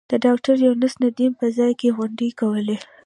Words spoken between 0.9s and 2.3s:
ندیم په ځای کې غونډې